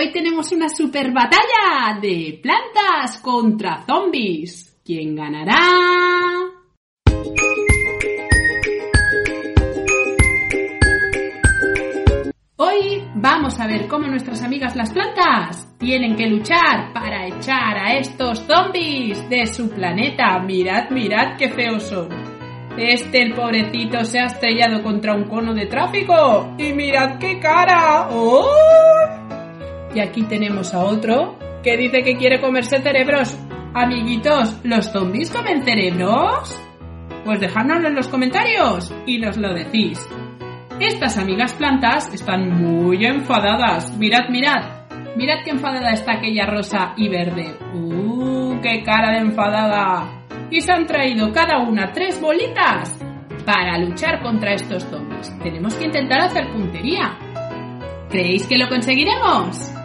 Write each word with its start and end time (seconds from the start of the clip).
Hoy 0.00 0.12
tenemos 0.12 0.50
una 0.52 0.70
super 0.70 1.12
batalla 1.12 2.00
de 2.00 2.40
plantas 2.42 3.18
contra 3.20 3.84
zombies. 3.86 4.80
¿Quién 4.82 5.14
ganará? 5.14 5.60
Hoy 12.56 13.04
vamos 13.14 13.60
a 13.60 13.66
ver 13.66 13.86
cómo 13.88 14.06
nuestras 14.06 14.42
amigas 14.42 14.74
las 14.74 14.90
plantas 14.90 15.76
tienen 15.78 16.16
que 16.16 16.28
luchar 16.28 16.94
para 16.94 17.26
echar 17.26 17.76
a 17.76 17.98
estos 17.98 18.38
zombies 18.46 19.28
de 19.28 19.44
su 19.48 19.68
planeta. 19.68 20.38
Mirad, 20.38 20.88
mirad 20.88 21.36
qué 21.36 21.50
feos 21.50 21.82
son. 21.82 22.08
Este, 22.78 23.20
el 23.20 23.34
pobrecito, 23.34 24.02
se 24.06 24.18
ha 24.18 24.24
estrellado 24.24 24.82
contra 24.82 25.14
un 25.14 25.24
cono 25.24 25.52
de 25.52 25.66
tráfico. 25.66 26.54
Y 26.56 26.72
mirad 26.72 27.18
qué 27.18 27.38
cara. 27.38 28.08
¡Oh! 28.10 29.19
Y 29.94 30.00
aquí 30.00 30.22
tenemos 30.22 30.72
a 30.74 30.84
otro 30.84 31.36
que 31.62 31.76
dice 31.76 32.02
que 32.02 32.16
quiere 32.16 32.40
comerse 32.40 32.80
cerebros. 32.80 33.36
Amiguitos, 33.74 34.58
¿los 34.64 34.90
zombies 34.90 35.30
comen 35.30 35.62
cerebros? 35.62 36.58
Pues 37.24 37.40
dejadnoslo 37.40 37.88
en 37.88 37.94
los 37.94 38.08
comentarios 38.08 38.92
y 39.06 39.18
nos 39.18 39.36
lo 39.36 39.52
decís. 39.52 40.00
Estas 40.80 41.18
amigas 41.18 41.52
plantas 41.52 42.12
están 42.12 42.50
muy 42.50 43.04
enfadadas. 43.04 43.96
Mirad, 43.98 44.28
mirad. 44.30 44.80
Mirad 45.16 45.44
qué 45.44 45.50
enfadada 45.50 45.92
está 45.92 46.14
aquella 46.14 46.46
rosa 46.46 46.94
y 46.96 47.08
verde. 47.08 47.54
¡Uh, 47.74 48.60
qué 48.62 48.82
cara 48.82 49.12
de 49.12 49.18
enfadada! 49.18 50.08
Y 50.50 50.60
se 50.60 50.72
han 50.72 50.86
traído 50.86 51.32
cada 51.32 51.58
una 51.58 51.92
tres 51.92 52.20
bolitas 52.20 52.98
para 53.44 53.78
luchar 53.78 54.22
contra 54.22 54.54
estos 54.54 54.84
zombies. 54.84 55.36
Tenemos 55.42 55.74
que 55.74 55.84
intentar 55.84 56.22
hacer 56.22 56.50
puntería. 56.52 57.18
¿Creéis 58.08 58.46
que 58.46 58.56
lo 58.56 58.68
conseguiremos? 58.68 59.79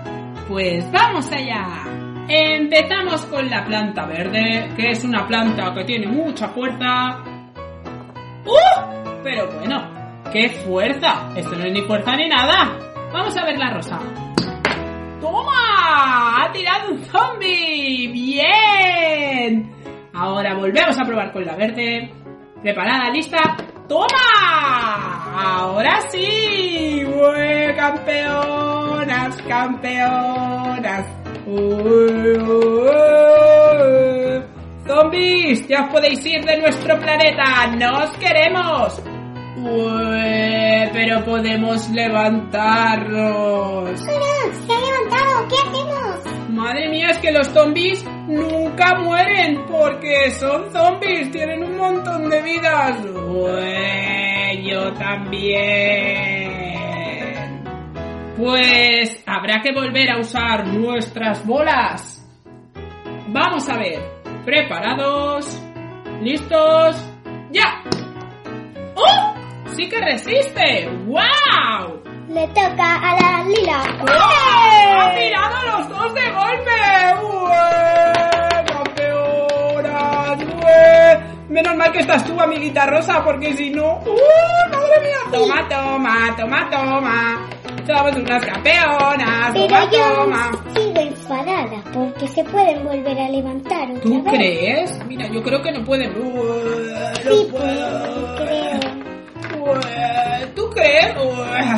Pues 0.48 0.92
vamos 0.92 1.32
allá. 1.32 1.84
Empezamos 2.28 3.26
con 3.26 3.50
la 3.50 3.66
planta 3.66 4.06
verde, 4.06 4.72
que 4.76 4.92
es 4.92 5.04
una 5.04 5.28
planta 5.28 5.74
que 5.74 5.84
tiene 5.86 6.08
mucha 6.08 6.50
fuerza. 6.50 7.24
¡Uh! 8.46 9.22
Pero 9.24 9.48
bueno, 9.58 10.22
¡qué 10.32 10.50
fuerza! 10.50 11.30
Esto 11.36 11.56
no 11.56 11.66
es 11.66 11.74
ni 11.74 11.82
fuerza 11.82 12.16
ni 12.16 12.28
nada. 12.28 12.78
Vamos 13.12 13.36
a 13.36 13.46
ver 13.46 13.58
la 13.58 13.72
rosa. 13.72 14.00
¡Toma! 15.20 16.44
¡Ha 16.44 16.52
tirado 16.52 16.92
un 16.92 17.00
zombie! 17.00 18.08
¡Bien! 18.12 19.72
Ahora 20.14 20.54
volvemos 20.54 21.00
a 21.00 21.06
probar 21.06 21.32
con 21.34 21.44
la 21.44 21.56
verde. 21.56 22.12
¿Preparada? 22.62 23.10
¿Lista? 23.10 23.58
¡Toma! 23.88 24.65
¡Ahora 25.38 26.00
sí! 26.12 27.04
¡Bue, 27.04 27.74
campeonas! 27.76 29.36
¡Campeonas! 29.42 31.06
¡Uy, 31.46 32.38
uy! 32.40 32.86
¡Zombies! 34.88 35.68
¡Ya 35.68 35.82
os 35.82 35.90
podéis 35.90 36.26
ir 36.26 36.46
de 36.46 36.58
nuestro 36.62 36.98
planeta! 36.98 37.68
¡No 37.78 38.04
os 38.04 38.12
queremos! 38.12 39.02
Ué, 39.58 40.90
pero 40.94 41.26
podemos 41.26 41.90
levantarnos. 41.90 44.02
¡Hola! 44.08 44.54
¡Se 44.66 44.72
ha 44.72 44.80
levantado! 44.80 45.50
¿Qué 45.50 45.58
hacemos? 45.68 46.22
Madre 46.50 46.88
mía, 46.88 47.10
es 47.10 47.18
que 47.18 47.34
los 47.34 47.50
zombies 47.50 48.06
nunca 48.30 48.96
mueren 49.00 49.66
porque 49.70 50.32
son 50.32 50.72
zombies, 50.72 51.30
tienen 51.32 51.62
un 51.62 51.76
montón 51.76 52.30
de 52.30 52.42
vidas. 52.42 52.96
Yo 54.66 54.94
también. 54.94 55.56
Pues 58.38 59.24
habrá 59.26 59.62
que 59.62 59.72
volver 59.74 60.12
a 60.12 60.20
usar 60.20 60.68
nuestras 60.68 61.46
bolas. 61.46 62.22
Vamos 63.28 63.70
a 63.70 63.78
ver. 63.78 64.02
¿Preparados? 64.44 65.62
¿Listos? 66.22 67.12
¡Ya! 67.52 67.82
¡Oh! 68.96 69.36
¡Sí 69.76 69.88
que 69.88 70.00
resiste! 70.00 70.90
¡Wow! 71.06 72.02
Le 72.30 72.48
toca 72.50 72.96
a 72.96 73.16
la 73.20 73.44
lila. 73.46 73.84
¡Ha 74.08 75.16
tirado 75.16 75.64
los 75.66 75.90
dos 75.90 76.14
de 76.14 76.32
golpe! 76.32 76.55
Menos 81.56 81.76
mal 81.78 81.90
que 81.94 82.00
estás 82.00 82.26
tú, 82.26 82.38
amiguita 82.38 82.86
rosa, 82.86 83.24
porque 83.24 83.54
si 83.56 83.70
no... 83.70 84.00
¡Uh! 84.00 84.72
¡Madre 84.72 85.00
mía! 85.04 85.20
Toma, 85.32 85.66
toma, 85.70 86.36
toma, 86.36 86.70
toma. 86.70 87.48
Somos 87.88 88.16
unas 88.18 88.46
campeonas. 88.46 89.52
Pero 89.54 89.68
Toma, 89.68 89.90
yo 89.90 90.16
toma. 90.16 90.52
sigo 90.76 91.00
enfadada 91.00 91.82
porque 91.94 92.28
se 92.28 92.44
pueden 92.44 92.84
volver 92.84 93.18
a 93.18 93.30
levantar 93.30 93.90
otra 93.90 94.02
¿Tú 94.02 94.22
vez. 94.24 94.34
crees? 94.34 95.06
Mira, 95.08 95.30
yo 95.30 95.42
creo 95.42 95.62
que 95.62 95.72
no 95.72 95.82
pueden. 95.86 96.12
Sí, 96.14 96.20
no 97.30 97.58
puedo. 97.58 98.36
creo. 98.36 98.80
¿Tú 100.56 100.70
crees? 100.72 101.14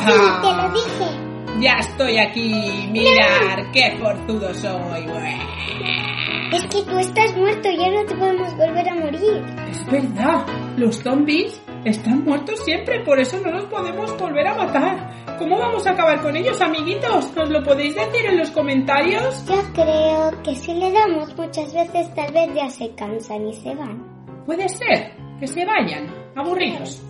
Sí, 0.07 0.13
te 0.41 0.53
lo 0.53 0.69
dije. 0.73 1.59
Ya 1.59 1.73
estoy 1.79 2.17
aquí, 2.17 2.88
mirar 2.91 3.71
qué 3.71 3.95
forzudo 4.01 4.51
soy. 4.55 5.05
Es 6.52 6.66
que 6.68 6.81
tú 6.84 6.97
estás 6.97 7.35
muerto, 7.35 7.69
ya 7.69 7.91
no 7.91 8.06
te 8.06 8.16
podemos 8.16 8.56
volver 8.56 8.90
a 8.90 8.96
morir. 8.96 9.44
Es 9.69 9.85
verdad, 9.85 10.46
los 10.78 10.96
zombies 11.03 11.62
están 11.84 12.24
muertos 12.24 12.63
siempre, 12.63 13.03
por 13.03 13.19
eso 13.19 13.38
no 13.41 13.52
los 13.52 13.66
podemos 13.66 14.18
volver 14.18 14.47
a 14.47 14.56
matar. 14.56 15.38
¿Cómo 15.38 15.59
vamos 15.59 15.86
a 15.86 15.91
acabar 15.91 16.22
con 16.22 16.36
ellos, 16.38 16.59
amiguitos? 16.62 17.36
¿Nos 17.36 17.50
lo 17.50 17.62
podéis 17.63 17.96
decir 17.96 18.25
en 18.25 18.38
los 18.38 18.50
comentarios? 18.52 19.46
Yo 19.46 19.62
creo 19.74 20.41
que 20.41 20.56
si 20.56 20.74
le 20.74 20.91
damos 20.91 21.36
muchas 21.38 21.74
veces 21.74 22.13
tal 22.16 22.34
vez 22.34 22.50
ya 22.56 22.69
se 22.69 22.96
cansan 22.96 23.47
y 23.47 23.53
se 23.53 23.75
van. 23.75 24.02
Puede 24.46 24.69
ser 24.69 25.12
que 25.40 25.47
se 25.47 25.66
vayan, 25.66 26.07
aburridos. 26.34 27.03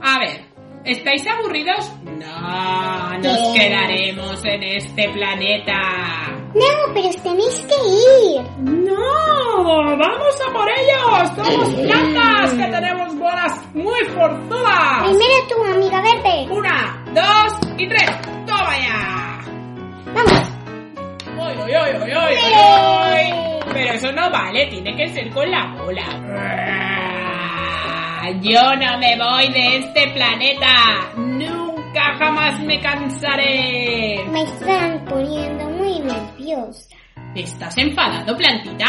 A 0.00 0.20
ver, 0.20 0.45
¿estáis 0.86 1.26
aburridos? 1.26 1.92
No, 2.04 3.18
nos 3.18 3.58
quedaremos 3.58 4.44
en 4.44 4.62
este 4.62 5.08
planeta. 5.10 5.74
No, 6.54 6.94
pero 6.94 7.08
os 7.08 7.22
tenéis 7.22 7.66
que 7.68 7.74
ir. 7.88 8.42
¡No! 8.58 9.96
¡Vamos 9.96 10.40
a 10.48 10.52
por 10.52 10.68
ellos! 10.68 11.30
¡Somos 11.36 11.74
plantas 11.86 12.54
que 12.54 12.64
tenemos 12.64 13.18
bolas 13.18 13.74
muy 13.74 14.04
forzudas! 14.06 15.02
Primero 15.02 15.46
tú, 15.48 15.64
amiga 15.64 16.00
verde. 16.00 16.46
Una, 16.50 17.04
dos 17.12 17.58
y 17.76 17.88
tres. 17.88 18.10
¡Toma 18.46 18.78
ya! 18.78 19.40
Vamos. 20.14 20.52
¡Uy, 21.36 21.52
uy, 21.64 21.72
uy, 21.72 21.96
uy, 21.96 22.12
uy, 22.12 22.14
uy, 22.14 22.54
uy! 23.12 23.72
Pero 23.72 23.92
eso 23.92 24.12
no 24.12 24.30
vale, 24.30 24.66
tiene 24.68 24.96
que 24.96 25.08
ser 25.08 25.30
con 25.30 25.50
la 25.50 25.74
bola. 25.76 27.45
Yo 28.40 28.74
no 28.76 28.98
me 28.98 29.16
voy 29.16 29.52
de 29.52 29.76
este 29.78 30.08
planeta. 30.12 31.12
Nunca 31.16 32.16
jamás 32.18 32.60
me 32.60 32.80
cansaré. 32.80 34.24
Me 34.30 34.42
están 34.42 35.04
poniendo 35.04 35.64
muy 35.70 36.00
nerviosa. 36.00 36.96
¿Estás 37.34 37.76
enfadado, 37.78 38.36
plantita? 38.36 38.86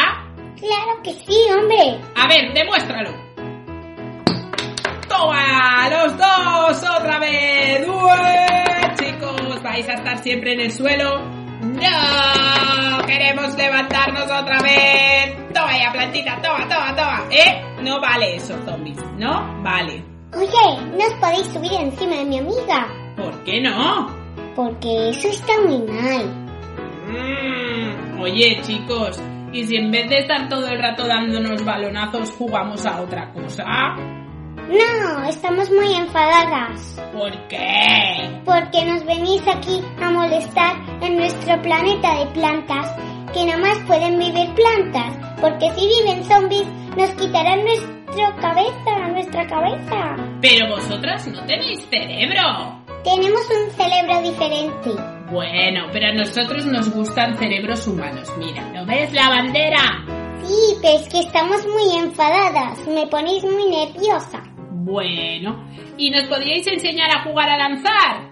Claro 0.58 1.02
que 1.04 1.14
sí, 1.14 1.38
hombre. 1.52 2.00
A 2.16 2.28
ver, 2.28 2.54
demuéstralo. 2.54 3.12
¡Toma! 5.08 5.90
¡Los 5.90 6.18
dos 6.18 6.90
otra 6.98 7.20
vez! 7.20 7.88
¡Ué! 7.88 8.96
Chicos, 8.96 9.62
vais 9.62 9.88
a 9.88 9.94
estar 9.94 10.18
siempre 10.20 10.54
en 10.54 10.62
el 10.62 10.72
suelo. 10.72 11.20
¡No! 11.62 13.06
¡Queremos 13.06 13.56
levantarnos 13.56 14.24
otra 14.24 14.62
vez! 14.62 15.37
¡Toma 15.68 15.80
ya, 15.80 15.92
plantita! 15.92 16.42
¡Toma, 16.42 16.66
toma, 16.70 16.96
toma! 16.96 17.24
¿Eh? 17.30 17.62
No 17.82 18.00
vale 18.00 18.38
eso, 18.38 18.56
zombies. 18.64 19.04
¿No? 19.18 19.62
Vale. 19.64 20.02
Oye, 20.34 20.82
no 20.98 21.06
os 21.06 21.14
podéis 21.20 21.46
subir 21.48 21.74
encima 21.74 22.16
de 22.16 22.24
mi 22.24 22.40
amiga. 22.40 22.88
¿Por 23.18 23.44
qué 23.44 23.60
no? 23.60 24.08
Porque 24.56 25.10
eso 25.10 25.28
está 25.28 25.60
muy 25.66 25.80
mal. 25.80 26.26
Mm, 27.10 28.22
oye, 28.22 28.62
chicos, 28.62 29.20
¿y 29.52 29.66
si 29.66 29.76
en 29.76 29.92
vez 29.92 30.10
de 30.10 30.20
estar 30.20 30.48
todo 30.48 30.70
el 30.70 30.80
rato 30.82 31.06
dándonos 31.06 31.66
balonazos 31.66 32.32
jugamos 32.38 32.86
a 32.86 33.02
otra 33.02 33.30
cosa? 33.34 33.66
No, 34.70 35.26
estamos 35.28 35.70
muy 35.70 35.94
enfadadas. 35.96 36.98
¿Por 37.12 37.34
qué? 37.50 38.40
Porque 38.46 38.86
nos 38.86 39.04
venís 39.04 39.46
aquí 39.50 39.84
a 40.02 40.12
molestar 40.12 40.78
en 41.02 41.18
nuestro 41.18 41.62
planeta 41.62 42.20
de 42.20 42.26
plantas, 42.28 42.96
que 43.34 43.46
nada 43.46 43.58
más 43.58 43.80
pueden 43.80 44.18
vivir 44.18 44.50
plantas. 44.56 45.27
Porque 45.40 45.72
si 45.74 45.88
viven 45.88 46.24
zombies, 46.24 46.68
nos 46.98 47.10
quitarán 47.12 47.64
nuestra 47.64 48.36
cabeza, 48.42 49.08
nuestra 49.12 49.48
cabeza. 49.48 50.16
Pero 50.42 50.70
vosotras 50.70 51.28
no 51.28 51.46
tenéis 51.46 51.86
cerebro. 51.90 52.82
Tenemos 53.04 53.42
un 53.50 53.72
cerebro 53.72 54.22
diferente. 54.22 54.90
Bueno, 55.32 55.88
pero 55.92 56.08
a 56.08 56.14
nosotros 56.14 56.66
nos 56.66 56.90
gustan 56.94 57.38
cerebros 57.38 57.88
humanos. 57.88 58.32
Mira, 58.38 58.64
¿no 58.74 58.86
ves 58.86 59.14
la 59.14 59.30
bandera? 59.30 60.06
Sí, 60.44 60.78
pero 60.82 60.98
es 61.00 61.10
que 61.10 61.20
estamos 61.20 61.66
muy 61.68 62.00
enfadadas. 62.00 62.86
Me 62.88 63.06
ponéis 63.08 63.44
muy 63.44 63.70
nerviosa. 63.70 64.42
Bueno, 64.72 65.68
¿y 65.98 66.10
nos 66.10 66.26
podríais 66.28 66.66
enseñar 66.68 67.10
a 67.12 67.24
jugar 67.24 67.50
a 67.50 67.58
lanzar? 67.58 68.32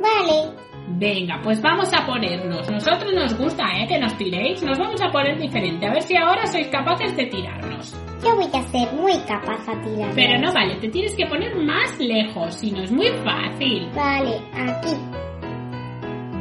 Vale, 0.00 0.56
Venga, 0.88 1.40
pues 1.42 1.60
vamos 1.62 1.90
a 1.94 2.04
ponernos. 2.04 2.68
Nosotros 2.70 3.12
nos 3.14 3.36
gusta, 3.38 3.64
¿eh? 3.78 3.86
Que 3.86 3.98
nos 3.98 4.16
tiréis. 4.16 4.62
Nos 4.62 4.78
vamos 4.78 5.00
a 5.00 5.10
poner 5.10 5.38
diferente. 5.38 5.86
A 5.86 5.92
ver 5.92 6.02
si 6.02 6.16
ahora 6.16 6.46
sois 6.46 6.68
capaces 6.68 7.16
de 7.16 7.26
tirarnos. 7.26 7.96
Yo 8.22 8.34
voy 8.36 8.48
a 8.52 8.62
ser 8.62 8.92
muy 8.92 9.16
capaz 9.26 9.68
a 9.68 9.80
tirar. 9.80 10.10
Pero 10.14 10.38
no 10.38 10.52
vale, 10.52 10.76
te 10.76 10.88
tienes 10.88 11.14
que 11.16 11.26
poner 11.26 11.54
más 11.56 11.98
lejos. 11.98 12.54
Si 12.54 12.70
no 12.70 12.82
es 12.82 12.90
muy 12.90 13.08
fácil. 13.24 13.88
Vale, 13.94 14.40
aquí. 14.54 14.96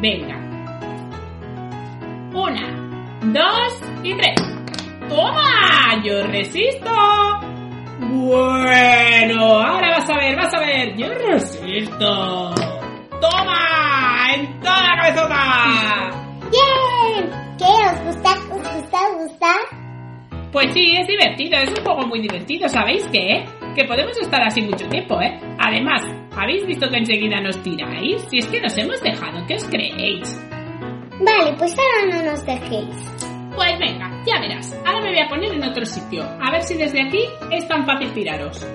Venga. 0.02 0.38
Una, 2.34 3.20
dos 3.34 3.82
y 4.04 4.16
tres. 4.16 4.42
¡Toma! 5.10 6.02
¡Yo 6.04 6.24
resisto! 6.28 6.90
Bueno, 8.00 9.44
ahora 9.62 9.98
vas 9.98 10.10
a 10.10 10.18
ver, 10.18 10.36
vas 10.36 10.54
a 10.54 10.60
ver. 10.60 10.96
Yo 10.98 11.08
resisto. 11.14 12.71
¡Toma! 15.02 15.08
¡En 15.08 15.16
toda 15.16 15.28
la 15.28 15.38
cabezota! 15.38 16.22
¡Bien! 16.52 17.30
¿Qué? 17.58 17.66
¿Os 17.66 18.06
gusta? 18.06 18.32
¿Os 18.54 18.82
gusta? 18.82 18.98
¿Os 19.08 19.24
gusta? 19.24 19.48
Pues 20.52 20.74
sí, 20.74 20.96
es 20.98 21.08
divertido, 21.08 21.58
es 21.60 21.70
un 21.70 21.84
juego 21.84 22.08
muy 22.08 22.20
divertido, 22.20 22.68
¿sabéis 22.68 23.08
qué? 23.12 23.46
Que 23.74 23.86
podemos 23.86 24.18
estar 24.18 24.42
así 24.44 24.62
mucho 24.62 24.86
tiempo, 24.90 25.20
¿eh? 25.22 25.40
Además, 25.58 26.04
¿habéis 26.36 26.66
visto 26.68 26.90
que 26.90 26.98
enseguida 26.98 27.40
nos 27.40 27.58
tiráis? 27.64 28.22
Si 28.30 28.38
es 28.40 28.48
que 28.48 28.60
nos 28.60 28.78
hemos 28.78 29.02
dejado, 29.02 29.46
¿qué 29.48 29.56
os 29.56 29.64
creéis? 29.66 30.38
Vale, 31.22 31.56
pues 31.58 31.74
ahora 31.78 32.18
no 32.18 32.32
nos 32.32 32.46
dejéis. 32.46 33.12
Pues 33.56 33.80
venga, 33.80 34.10
ya 34.26 34.40
verás. 34.42 34.78
Ahora 34.86 35.02
me 35.02 35.12
voy 35.12 35.20
a 35.20 35.30
poner 35.30 35.54
en 35.54 35.64
otro 35.64 35.86
sitio. 35.86 36.24
A 36.24 36.52
ver 36.52 36.64
si 36.64 36.76
desde 36.76 37.02
aquí 37.02 37.24
es 37.52 37.68
tan 37.68 37.86
fácil 37.86 38.12
tiraros. 38.14 38.66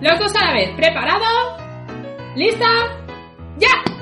Los 0.00 0.18
dos 0.18 0.34
a 0.36 0.46
la 0.46 0.52
vez. 0.54 0.70
¿Preparado? 0.76 1.58
¿Lista? 2.34 2.66
¡Ya! 3.58 3.97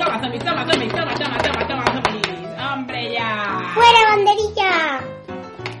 Toma, 0.00 0.18
zombies, 0.22 0.44
toma, 0.44 0.64
zombies, 0.64 0.92
toma, 0.92 1.14
toma, 1.14 1.38
toma, 1.38 1.68
toma, 1.68 1.84
zombies. 1.92 2.26
¡Hombre, 2.72 3.12
ya! 3.12 3.70
¡Fuera, 3.74 3.98
banderilla! 4.08 5.00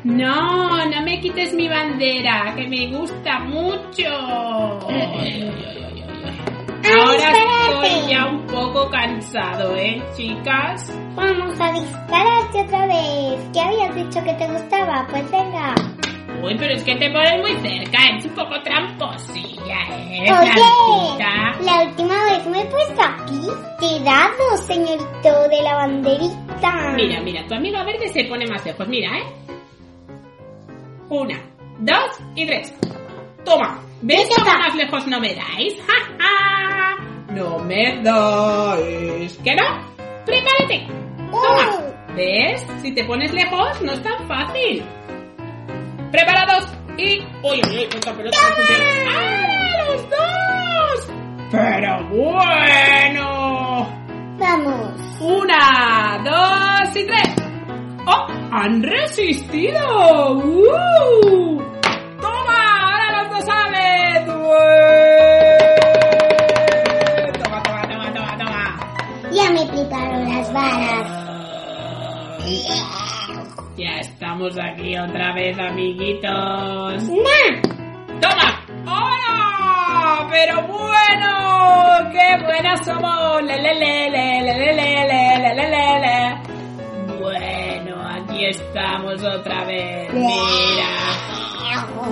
No, 0.04 0.84
no 0.84 1.02
me 1.02 1.20
quites 1.20 1.54
mi 1.54 1.68
bandera, 1.68 2.54
que 2.54 2.68
me 2.68 2.86
gusta 2.88 3.38
mucho. 3.40 4.08
Ahora 6.84 7.30
estoy 7.32 8.10
ya 8.10 8.26
un 8.26 8.46
poco 8.46 8.90
cansado, 8.90 9.74
¿eh, 9.74 10.02
chicas? 10.16 10.94
Vamos 11.14 11.58
a 11.60 11.72
dispararte 11.72 12.60
otra 12.60 12.86
vez. 12.86 13.40
¿Qué 13.54 13.60
habías 13.60 13.94
dicho 13.94 14.22
que 14.22 14.34
te 14.34 14.46
gustaba? 14.46 15.06
Pues 15.10 15.30
venga. 15.30 15.74
Uy, 16.42 16.54
pero 16.58 16.74
es 16.74 16.84
que 16.84 16.94
te 16.96 17.10
pones 17.10 17.38
muy 17.40 17.52
cerca, 17.68 17.98
es 18.16 18.24
un 18.24 18.34
poco 18.34 18.60
tramposilla, 18.62 19.78
¿eh? 19.90 20.20
Oye, 20.22 20.52
Plantita. 20.52 21.60
la 21.62 21.82
última 21.84 22.24
vez 22.24 22.46
me 22.46 22.60
he 22.62 22.64
puesto 22.66 23.02
aquí. 23.02 23.48
Te 23.80 23.96
he 23.96 24.00
dado, 24.04 24.56
señorito 24.66 25.48
de 25.48 25.62
la 25.62 25.74
banderita. 25.74 26.92
Mira, 26.94 27.20
mira, 27.20 27.46
tu 27.46 27.54
amiga 27.54 27.82
verde 27.84 28.08
se 28.08 28.24
pone 28.24 28.46
más 28.46 28.64
lejos, 28.64 28.86
mira, 28.88 29.18
¿eh? 29.18 29.24
Una, 31.08 31.40
dos 31.78 32.20
y 32.36 32.46
tres. 32.46 32.74
Toma, 33.44 33.80
¿ves 34.02 34.28
cómo 34.36 34.50
más 34.58 34.74
lejos 34.74 35.06
no 35.06 35.20
me 35.20 35.34
dais? 35.34 35.74
¡Ja, 35.86 35.94
ja! 36.18 36.96
No 37.32 37.58
me 37.60 38.00
dais. 38.02 39.38
¿Qué 39.42 39.54
no? 39.54 39.64
¡Prepárate! 40.24 40.86
Toma. 41.30 41.78
Uh, 41.78 42.14
¿Ves? 42.14 42.66
Si 42.82 42.92
te 42.92 43.04
pones 43.04 43.32
lejos 43.32 43.80
no 43.82 43.92
es 43.92 44.02
tan 44.02 44.26
fácil. 44.28 44.84
¿Preparados? 46.10 46.72
Y... 46.96 47.20
¡Uy, 47.42 47.60
uy, 47.68 47.76
uy! 47.76 47.88
¡Esta 47.94 48.12
pelota 48.12 48.36
no! 48.38 49.10
¡Ah, 49.10 49.68
los 49.86 50.10
dos! 50.10 51.08
¡Pero 51.50 52.08
bueno! 52.08 53.48
vamos. 54.38 55.20
Una, 55.20 56.20
dos 56.24 56.96
y 56.96 57.04
tres. 57.06 57.34
¡Oh! 58.06 58.26
¡Han 58.52 58.82
resistido! 58.82 60.32
¡Uh! 60.38 60.97
Aquí 74.56 74.96
otra 74.96 75.34
vez, 75.34 75.58
amiguitos. 75.58 77.02
¡Nah! 77.08 77.60
¡Toma! 78.20 78.64
¡Hola! 78.86 80.28
¡Pero 80.30 80.62
bueno! 80.62 82.10
¡Qué 82.12 82.44
buenas 82.44 82.84
somos! 82.84 83.42
¡Le, 83.42 83.60
le, 83.60 83.74
le, 83.74 84.10
le, 84.10 84.42
le, 84.42 84.54
le, 84.54 84.72
le, 84.74 85.06
le, 85.06 85.38
le, 85.38 85.54
le, 85.54 85.70
le, 85.70 86.00
le! 86.00 86.18
Bueno, 87.20 88.08
aquí 88.08 88.46
estamos 88.46 89.22
otra 89.24 89.64
vez. 89.64 90.12
Mira. 90.14 90.88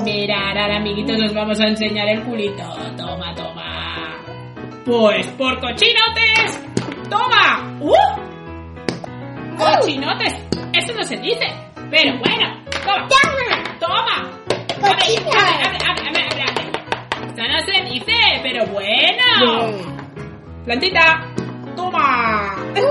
Mira, 0.04 0.48
ahora, 0.48 0.76
amiguitos, 0.76 1.22
os 1.22 1.32
vamos 1.34 1.60
a 1.60 1.68
enseñar 1.68 2.08
el 2.08 2.22
culito. 2.24 2.62
Toma, 2.96 3.34
toma. 3.34 4.16
Pues 4.84 5.26
por 5.38 5.58
cochinotes. 5.60 6.60
¡Toma! 7.08 7.78
¡Uh! 7.80 7.94
¡Cochinotes! 9.56 10.34
Eso 10.72 10.92
no 10.94 11.02
se 11.04 11.16
dice. 11.16 11.46
Pero 11.90 12.18
bueno, 12.18 12.46
toma. 12.84 13.08
¡Toma! 13.08 14.16
¡Toma! 14.80 14.88
¡Abre, 14.88 15.06
abre, 15.26 15.78
abre, 15.86 16.08
abre, 16.08 16.42
abre! 16.42 16.64
Eso 17.32 17.44
no 17.48 17.58
se 17.60 17.76
dice, 17.92 18.16
pero 18.42 18.66
bueno. 18.66 19.26
Plantita, 20.64 21.04
toma. 21.76 22.54
La 22.74 22.80
la 22.82 22.88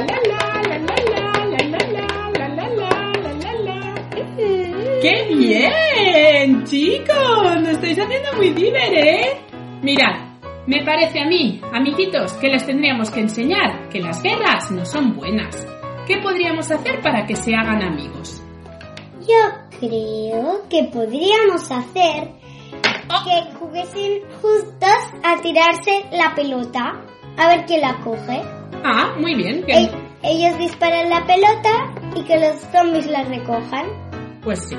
la, 0.00 0.42
la 0.68 0.78
la 0.78 0.78
la, 0.78 0.78
la 0.78 0.78
la 0.78 0.98
la, 1.46 1.58
la 2.32 2.48
la 2.48 2.66
la, 2.68 2.88
la 3.20 3.32
la 3.34 3.52
la. 3.62 3.94
¡Qué 5.00 5.14
bien, 5.34 6.64
chicos! 6.64 7.60
Lo 7.62 7.68
estáis 7.70 7.98
haciendo 7.98 8.32
muy 8.36 8.50
divertido, 8.50 9.02
¿eh? 9.04 9.40
Mirad, 9.82 10.14
me 10.66 10.84
parece 10.84 11.20
a 11.20 11.26
mí, 11.26 11.60
amiguitos, 11.72 12.32
que 12.34 12.48
les 12.48 12.64
tendríamos 12.66 13.10
que 13.10 13.20
enseñar 13.20 13.88
que 13.88 14.00
las 14.00 14.22
guerras 14.22 14.70
no 14.70 14.84
son 14.84 15.14
buenas. 15.16 15.66
¿Qué 16.06 16.18
podríamos 16.18 16.70
hacer 16.70 17.00
para 17.02 17.24
que 17.26 17.36
se 17.36 17.54
hagan 17.54 17.82
amigos? 17.82 18.42
Yo 19.20 19.78
creo 19.78 20.62
que 20.68 20.84
podríamos 20.92 21.70
hacer 21.70 22.30
Oh, 23.08 23.24
que 23.24 23.54
juguesen 23.58 24.22
juntos 24.40 24.98
a 25.22 25.36
tirarse 25.42 26.04
la 26.12 26.34
pelota. 26.34 26.92
A 27.36 27.48
ver 27.48 27.64
quién 27.66 27.80
la 27.82 27.98
coge. 28.00 28.40
ah, 28.84 29.14
muy 29.20 29.34
bien. 29.34 29.62
que- 29.64 29.72
E- 29.74 29.90
ellos 30.22 30.58
disparan 30.58 31.10
la 31.10 31.24
pelota 31.26 31.92
y 32.16 32.22
que 32.24 32.38
los 32.38 32.56
zombies 32.72 33.06
la 33.06 33.22
recojan. 33.24 33.86
Pues 34.42 34.66
sí. 34.68 34.76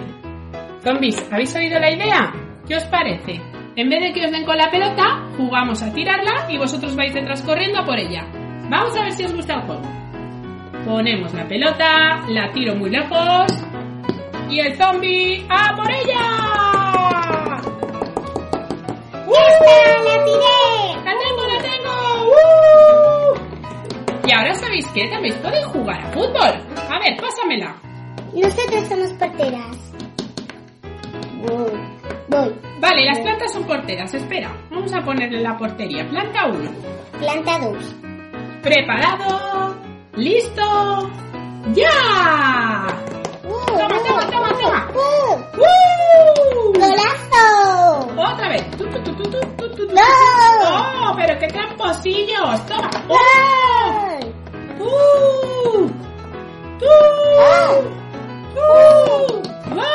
Zombies, 0.83 1.23
¿habéis 1.31 1.55
oído 1.55 1.79
la 1.79 1.91
idea? 1.91 2.31
¿Qué 2.67 2.75
os 2.75 2.83
parece? 2.85 3.39
En 3.75 3.89
vez 3.89 4.01
de 4.01 4.13
que 4.13 4.25
os 4.25 4.31
den 4.31 4.45
con 4.45 4.57
la 4.57 4.69
pelota, 4.71 5.03
jugamos 5.37 5.81
a 5.83 5.93
tirarla 5.93 6.47
y 6.49 6.57
vosotros 6.57 6.95
vais 6.95 7.13
detrás 7.13 7.41
corriendo 7.43 7.79
a 7.79 7.85
por 7.85 7.97
ella. 7.99 8.25
Vamos 8.69 8.95
a 8.97 9.03
ver 9.03 9.11
si 9.13 9.23
os 9.25 9.33
gusta 9.33 9.55
el 9.55 9.61
juego. 9.61 9.81
Ponemos 10.85 11.33
la 11.33 11.47
pelota, 11.47 12.23
la 12.27 12.51
tiro 12.51 12.75
muy 12.75 12.89
lejos 12.89 13.47
y 14.49 14.59
el 14.59 14.75
zombie 14.75 15.45
¡a 15.49 15.73
por 15.75 15.89
ella! 15.89 17.61
¡Uh! 19.25 19.33
¡La 20.03 20.25
tiré! 20.25 21.01
¡La 21.05 21.13
tengo, 21.17 21.47
la 21.47 21.57
tengo! 21.61 21.93
¡Uh! 22.27 23.39
Y 24.27 24.31
ahora 24.33 24.53
sabéis 24.55 24.85
qué, 24.93 25.07
también 25.07 25.35
podéis 25.41 25.65
jugar 25.67 26.01
a 26.01 26.11
fútbol. 26.11 26.61
A 26.89 26.99
ver, 26.99 27.15
pásamela. 27.19 27.75
Nosotros 28.33 28.85
somos 28.89 29.13
porteras. 29.13 29.77
Voy. 31.47 31.71
Voy. 32.27 32.53
Vale, 32.79 33.05
las 33.05 33.19
plantas 33.19 33.53
son 33.53 33.63
porteras. 33.63 34.13
Espera, 34.13 34.51
vamos 34.69 34.91
a 34.93 34.99
ponerle 35.01 35.39
la 35.39 35.55
portería. 35.57 36.05
Planta 36.09 36.47
1. 36.47 36.71
Planta 37.19 37.59
2. 37.59 37.95
¿Preparado? 38.61 39.52
¿Listo? 40.15 40.61
¡Ya! 41.73 41.89
Toma, 43.41 43.97
toma, 44.03 44.29
toma, 44.29 44.49
toma. 44.59 44.91
¡Uh! 44.93 45.33
¡Uh! 45.57 46.73
¡Golazo! 46.73 47.45
Otra 48.15 48.49
vez. 48.49 48.63
Tu. 48.77 48.83
¡No! 49.87 50.01
¡Oh, 51.09 51.15
pero 51.15 51.39
qué 51.39 51.47
tramposillos! 51.47 52.65
¡Toma! 52.67 52.91
¡Gol! 53.07 54.33
¡Uh! 54.81 55.89
¡Tú! 56.77 56.93
¡Uh! 58.55 59.41
¡Gol! 59.73 59.93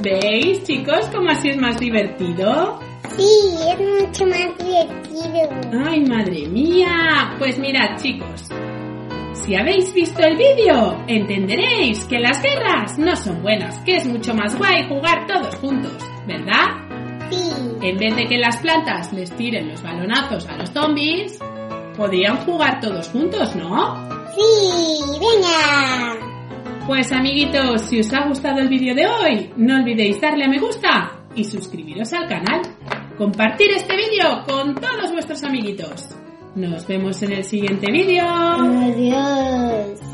¿Veis, 0.00 0.62
chicos, 0.62 1.06
cómo 1.12 1.30
así 1.30 1.48
es 1.48 1.56
más 1.56 1.76
divertido? 1.78 2.78
Sí, 3.16 3.28
es 3.68 3.78
mucho 3.80 4.26
más 4.26 4.58
divertido. 4.58 5.84
¡Ay, 5.86 6.04
madre 6.04 6.48
mía! 6.48 7.34
Pues 7.38 7.58
mirad, 7.58 7.96
chicos. 7.96 8.48
Si 9.32 9.54
habéis 9.54 9.92
visto 9.94 10.22
el 10.22 10.36
vídeo, 10.36 11.02
entenderéis 11.06 12.04
que 12.04 12.18
las 12.18 12.42
guerras 12.42 12.98
no 12.98 13.16
son 13.16 13.42
buenas, 13.42 13.78
que 13.80 13.96
es 13.96 14.06
mucho 14.06 14.34
más 14.34 14.56
guay 14.56 14.86
jugar 14.88 15.26
todos 15.26 15.54
juntos, 15.56 15.96
¿verdad? 16.26 16.66
Sí. 17.30 17.50
En 17.82 17.96
vez 17.96 18.16
de 18.16 18.26
que 18.26 18.38
las 18.38 18.56
plantas 18.58 19.12
les 19.12 19.30
tiren 19.36 19.68
los 19.68 19.82
balonazos 19.82 20.46
a 20.48 20.56
los 20.56 20.70
zombies, 20.70 21.38
podrían 21.96 22.36
jugar 22.38 22.80
todos 22.80 23.08
juntos, 23.08 23.54
¿no? 23.56 24.08
Sí, 24.34 25.18
venga. 25.20 26.30
Pues 26.86 27.12
amiguitos, 27.12 27.82
si 27.82 28.00
os 28.00 28.12
ha 28.12 28.26
gustado 28.26 28.58
el 28.58 28.68
vídeo 28.68 28.94
de 28.94 29.06
hoy, 29.06 29.50
no 29.56 29.76
olvidéis 29.76 30.20
darle 30.20 30.44
a 30.44 30.48
me 30.48 30.58
gusta 30.58 31.12
y 31.34 31.44
suscribiros 31.44 32.12
al 32.12 32.28
canal. 32.28 32.62
Compartir 33.20 33.70
este 33.72 33.94
vídeo 33.96 34.42
con 34.48 34.74
todos 34.76 35.12
vuestros 35.12 35.44
amiguitos. 35.44 36.08
Nos 36.54 36.86
vemos 36.86 37.22
en 37.22 37.32
el 37.32 37.44
siguiente 37.44 37.92
vídeo. 37.92 38.24
Adiós. 38.24 40.09